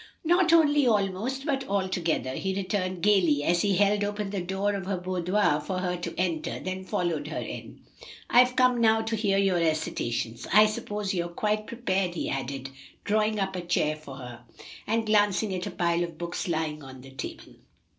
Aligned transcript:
"Not 0.23 0.51
only 0.51 0.87
almost, 0.87 1.45
but 1.45 1.63
altogether," 1.67 2.33
he 2.33 2.55
returned 2.55 3.03
gayly 3.03 3.43
as 3.43 3.61
he 3.61 3.75
held 3.75 4.03
open 4.03 4.31
the 4.31 4.41
door 4.41 4.73
of 4.73 4.87
her 4.87 4.97
boudoir 4.97 5.61
for 5.63 5.77
her 5.77 5.95
to 5.97 6.15
enter, 6.19 6.59
then 6.59 6.85
followed 6.85 7.27
her 7.27 7.37
in. 7.37 7.81
"I've 8.27 8.55
come 8.55 8.81
now 8.81 9.03
to 9.03 9.15
hear 9.15 9.37
your 9.37 9.59
recitations. 9.59 10.47
I 10.51 10.65
suppose 10.65 11.13
you 11.13 11.25
are 11.25 11.29
quite 11.29 11.67
prepared," 11.67 12.15
he 12.15 12.31
added, 12.31 12.71
drawing 13.03 13.37
up 13.39 13.55
a 13.55 13.61
chair 13.61 13.95
for 13.95 14.15
her, 14.15 14.43
and 14.87 15.05
glancing 15.05 15.53
at 15.53 15.67
a 15.67 15.69
pile 15.69 16.03
of 16.03 16.17
books 16.17 16.47
lying 16.47 16.81
on 16.81 17.01
the 17.01 17.11
table. 17.11 17.53